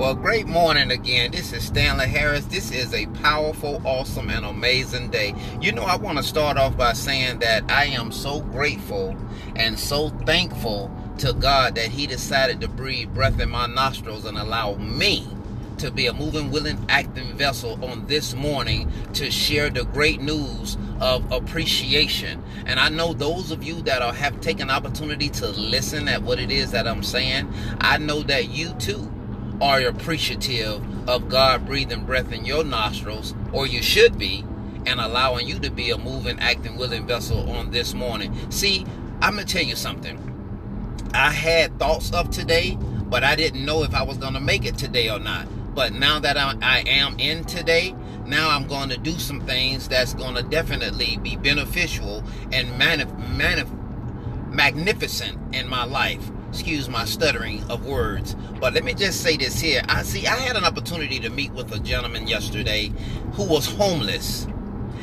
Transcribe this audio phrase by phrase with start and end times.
[0.00, 1.30] Well, great morning again.
[1.30, 2.46] This is Stanley Harris.
[2.46, 5.34] This is a powerful, awesome, and amazing day.
[5.60, 9.14] You know, I want to start off by saying that I am so grateful
[9.56, 14.38] and so thankful to God that He decided to breathe breath in my nostrils and
[14.38, 15.28] allow me
[15.76, 20.78] to be a moving, willing, acting vessel on this morning to share the great news
[21.00, 22.42] of appreciation.
[22.64, 26.40] And I know those of you that are, have taken opportunity to listen at what
[26.40, 29.12] it is that I'm saying, I know that you too
[29.60, 34.44] are appreciative of God breathing breath in your nostrils, or you should be,
[34.86, 38.34] and allowing you to be a moving, acting, willing vessel on this morning.
[38.50, 38.86] See,
[39.20, 40.26] I'm going to tell you something.
[41.12, 44.64] I had thoughts of today, but I didn't know if I was going to make
[44.64, 45.46] it today or not.
[45.74, 47.94] But now that I, I am in today,
[48.26, 53.36] now I'm going to do some things that's going to definitely be beneficial and manif-
[53.36, 58.34] manif- magnificent in my life excuse my stuttering of words.
[58.60, 59.82] But let me just say this here.
[59.88, 62.92] I see I had an opportunity to meet with a gentleman yesterday
[63.32, 64.46] who was homeless.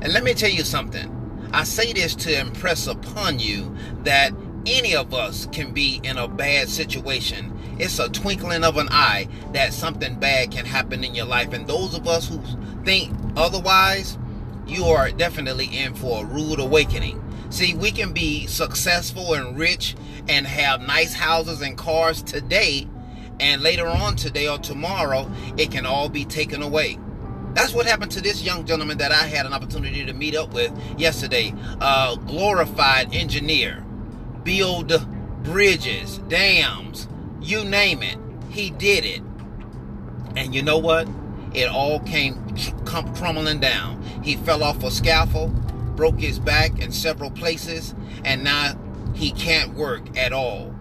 [0.00, 1.18] And let me tell you something.
[1.52, 4.32] I say this to impress upon you that
[4.66, 7.52] any of us can be in a bad situation.
[7.78, 11.52] It's a twinkling of an eye that something bad can happen in your life.
[11.52, 12.40] And those of us who
[12.84, 14.16] think otherwise,
[14.66, 17.20] you are definitely in for a rude awakening.
[17.52, 19.94] See, we can be successful and rich
[20.26, 22.88] and have nice houses and cars today,
[23.40, 26.98] and later on today or tomorrow, it can all be taken away.
[27.52, 30.54] That's what happened to this young gentleman that I had an opportunity to meet up
[30.54, 31.52] with yesterday.
[31.82, 33.84] A glorified engineer,
[34.44, 35.06] build
[35.42, 37.06] bridges, dams,
[37.42, 38.16] you name it.
[38.48, 39.20] He did it.
[40.36, 41.06] And you know what?
[41.52, 44.02] It all came crumbling down.
[44.24, 45.71] He fell off a scaffold
[46.02, 48.76] broke his back in several places, and now
[49.14, 50.74] he can't work at all.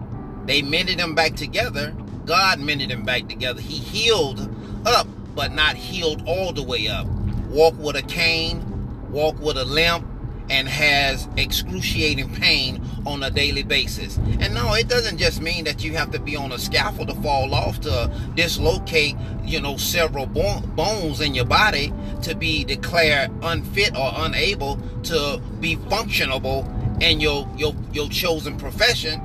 [0.47, 1.93] They mended him back together.
[2.25, 3.61] God mended him back together.
[3.61, 4.39] He healed
[4.83, 7.05] up, but not healed all the way up.
[7.51, 8.65] Walk with a cane,
[9.11, 10.07] walk with a limp,
[10.49, 14.17] and has excruciating pain on a daily basis.
[14.17, 17.15] And no, it doesn't just mean that you have to be on a scaffold to
[17.21, 19.15] fall off to dislocate,
[19.45, 21.93] you know, several bones in your body
[22.23, 26.65] to be declared unfit or unable to be functionable
[27.01, 29.21] in your your your chosen profession.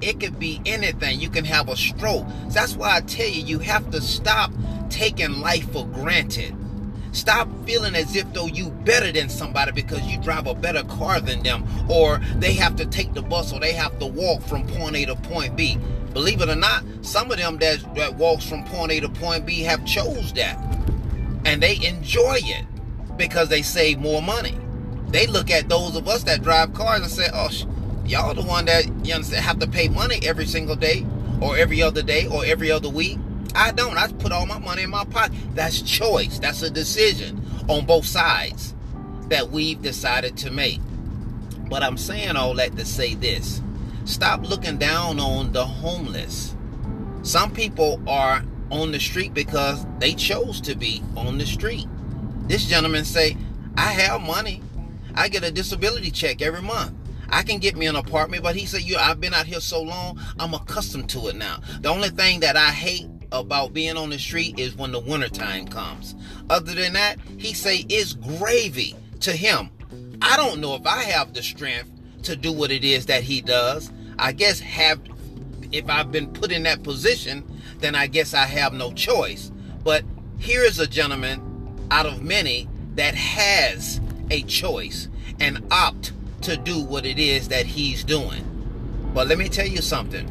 [0.00, 1.20] It could be anything.
[1.20, 2.26] You can have a stroke.
[2.48, 4.52] So that's why I tell you, you have to stop
[4.90, 6.54] taking life for granted
[7.14, 11.20] Stop feeling as if though you better than somebody because you drive a better car
[11.20, 14.66] than them or they have to take the bus or they have to walk from
[14.66, 15.78] point A to point B.
[16.12, 19.46] Believe it or not, some of them that, that walks from point A to point
[19.46, 20.58] B have chose that.
[21.44, 22.64] And they enjoy it
[23.16, 24.56] because they save more money.
[25.08, 27.50] They look at those of us that drive cars and say, oh,
[28.06, 31.06] y'all the one that you understand, have to pay money every single day
[31.40, 33.18] or every other day or every other week.
[33.54, 33.96] I don't.
[33.96, 35.36] I put all my money in my pocket.
[35.54, 36.38] That's choice.
[36.38, 38.74] That's a decision on both sides
[39.28, 40.80] that we've decided to make.
[41.68, 43.62] But I'm saying all that to say this.
[44.04, 46.54] Stop looking down on the homeless.
[47.22, 51.86] Some people are on the street because they chose to be on the street.
[52.46, 53.36] This gentleman say,
[53.76, 54.62] I have money.
[55.14, 56.92] I get a disability check every month.
[57.30, 59.80] I can get me an apartment, but he said, "You, I've been out here so
[59.82, 61.60] long, I'm accustomed to it now.
[61.80, 65.66] The only thing that I hate about being on the street is when the wintertime
[65.66, 66.14] comes.
[66.50, 69.70] Other than that, he say it's gravy to him.
[70.22, 71.90] I don't know if I have the strength
[72.22, 73.90] to do what it is that he does.
[74.18, 75.00] I guess have
[75.74, 77.44] if I've been put in that position,
[77.78, 79.50] then I guess I have no choice.
[79.82, 80.04] But
[80.38, 85.08] here is a gentleman out of many that has a choice
[85.40, 86.12] and opt
[86.42, 88.44] to do what it is that he's doing.
[89.12, 90.30] But let me tell you something.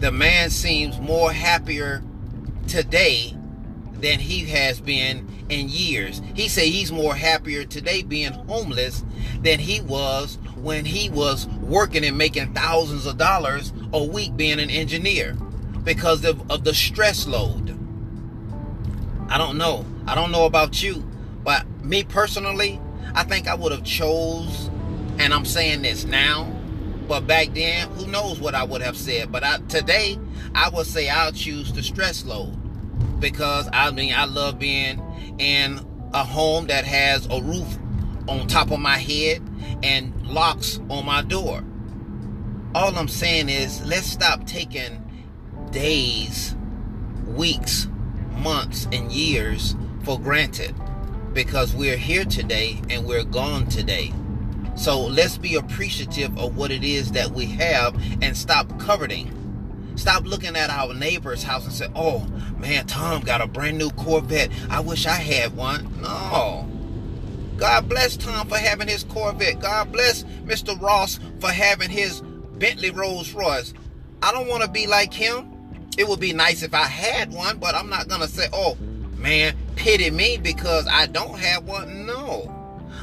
[0.00, 2.02] The man seems more happier
[2.66, 3.36] today
[3.94, 6.20] than he has been in years.
[6.34, 9.04] He say he's more happier today being homeless
[9.40, 14.58] than he was when he was working and making thousands of dollars a week being
[14.58, 15.34] an engineer
[15.84, 17.78] because of, of the stress load.
[19.28, 19.84] I don't know.
[20.06, 21.04] I don't know about you,
[21.44, 22.80] but me personally,
[23.14, 24.70] I think I would have chose,
[25.18, 26.50] and I'm saying this now,
[27.06, 29.30] but back then, who knows what I would have said.
[29.30, 30.18] But I, today,
[30.54, 32.56] I would say I'll choose the stress load
[33.20, 35.02] because I mean I love being
[35.38, 35.80] in
[36.12, 37.78] a home that has a roof
[38.28, 39.42] on top of my head
[39.84, 41.62] and locks on my door.
[42.74, 45.00] All I'm saying is let's stop taking
[45.70, 46.56] days,
[47.28, 47.86] weeks,
[48.38, 50.74] months, and years for granted
[51.32, 54.12] because we're here today and we're gone today.
[54.74, 59.30] So let's be appreciative of what it is that we have and stop coveting
[59.96, 62.26] Stop looking at our neighbor's house and say, oh,
[62.58, 64.50] man, Tom got a brand new Corvette.
[64.68, 65.88] I wish I had one.
[66.02, 66.68] No.
[67.56, 69.60] God bless Tom for having his Corvette.
[69.60, 70.80] God bless Mr.
[70.80, 72.20] Ross for having his
[72.58, 73.74] Bentley Rolls Royce.
[74.22, 75.50] I don't want to be like him.
[75.96, 78.76] It would be nice if I had one, but I'm not going to say, oh,
[79.16, 82.06] man, pity me because I don't have one.
[82.06, 82.50] No.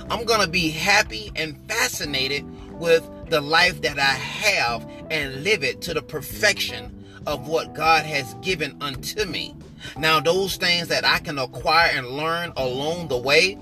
[0.09, 5.63] I'm going to be happy and fascinated with the life that I have and live
[5.63, 9.55] it to the perfection of what God has given unto me.
[9.97, 13.57] Now, those things that I can acquire and learn along the way,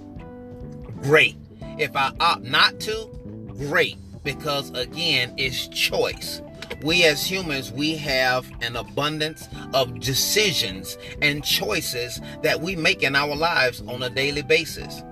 [1.02, 1.36] great.
[1.78, 3.10] If I opt not to,
[3.58, 3.98] great.
[4.24, 6.42] Because again, it's choice.
[6.84, 13.16] We as humans, we have an abundance of decisions and choices that we make in
[13.16, 15.04] our lives on a daily basis.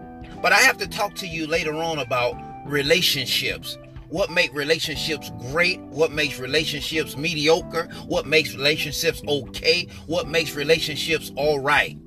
[0.41, 2.35] But I have to talk to you later on about
[2.65, 3.77] relationships
[4.09, 11.31] what makes relationships great, what makes relationships mediocre, what makes relationships okay, what makes relationships
[11.35, 11.97] all right.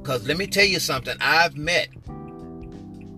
[0.00, 1.88] Because let me tell you something, I've met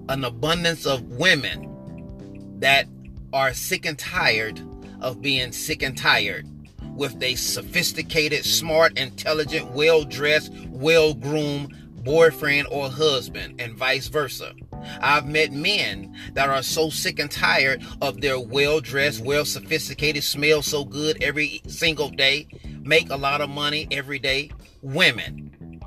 [0.09, 2.87] an abundance of women that
[3.33, 4.61] are sick and tired
[5.01, 6.47] of being sick and tired
[6.95, 11.75] with a sophisticated, smart, intelligent, well dressed, well groomed
[12.05, 14.55] boyfriend or husband, and vice versa.
[15.01, 20.23] I've met men that are so sick and tired of their well dressed, well sophisticated,
[20.23, 22.47] smell so good every single day,
[22.81, 24.51] make a lot of money every day
[24.83, 25.81] women.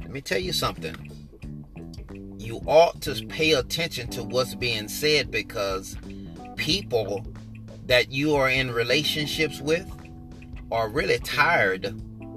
[0.00, 1.07] Let me tell you something.
[2.48, 5.98] You ought to pay attention to what's being said because
[6.56, 7.26] people
[7.88, 9.86] that you are in relationships with
[10.72, 11.94] are really tired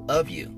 [0.10, 0.54] of you.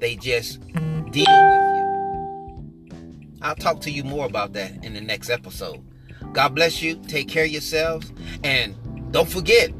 [0.00, 0.62] They just
[1.10, 2.96] deal with you.
[3.42, 5.84] I'll talk to you more about that in the next episode.
[6.32, 6.94] God bless you.
[7.06, 8.10] Take care of yourselves.
[8.44, 8.74] And
[9.12, 9.74] don't forget,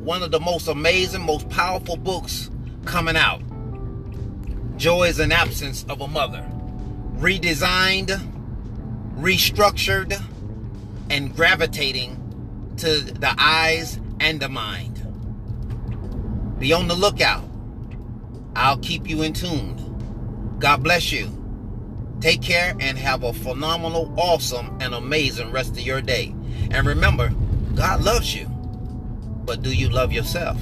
[0.00, 2.50] one of the most amazing, most powerful books
[2.84, 3.42] coming out
[4.76, 6.44] Joy is an Absence of a Mother.
[7.18, 8.16] Redesigned,
[9.16, 10.22] restructured,
[11.10, 15.02] and gravitating to the eyes and the mind.
[16.58, 17.44] Be on the lookout.
[18.54, 20.56] I'll keep you in tune.
[20.58, 21.34] God bless you.
[22.20, 26.34] Take care and have a phenomenal, awesome, and amazing rest of your day.
[26.70, 27.30] And remember,
[27.74, 28.46] God loves you.
[29.44, 30.60] But do you love yourself?